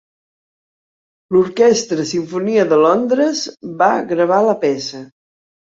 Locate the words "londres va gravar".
2.87-4.45